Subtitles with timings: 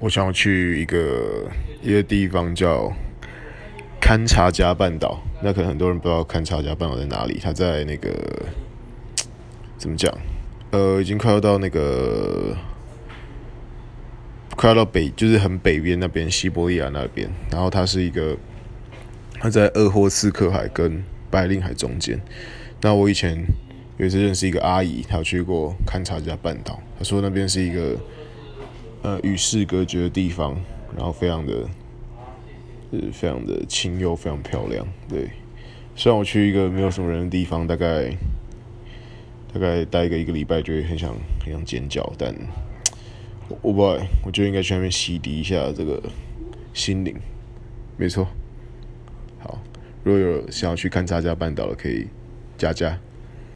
[0.00, 1.46] 我想要去一个
[1.82, 2.90] 一个地方叫
[4.00, 5.20] 堪察加半岛。
[5.42, 8.10] 那可能很多人不知道堪察加半岛在哪里，它在那个
[9.76, 10.10] 怎么讲？
[10.70, 12.56] 呃，已经快要到那个
[14.56, 17.30] 快要到北，就是很北边那边，西伯利亚那边。
[17.50, 18.34] 然后它是一个，
[19.38, 22.18] 它在鄂霍次克海跟白令海中间。
[22.80, 23.38] 那我以前
[23.98, 27.98] 有一次认识一个阿姨，她去过堪察加半岛，她说那边是一个。
[29.02, 30.60] 呃，与世隔绝的地方，
[30.94, 31.66] 然后非常的，
[32.92, 34.86] 是非常的清幽，非常漂亮。
[35.08, 35.30] 对，
[35.96, 38.10] 虽然我去一个没有什么人的地方，大概
[39.54, 42.12] 大概待个一个礼拜，就会很想很想尖叫。
[42.18, 42.34] 但
[43.62, 46.02] 我不知道，我觉得应该去那边洗涤一下这个
[46.74, 47.16] 心灵。
[47.96, 48.28] 没错。
[49.38, 49.58] 好，
[50.04, 52.06] 如果有想要去堪察加半岛的，可以
[52.58, 52.98] 加加。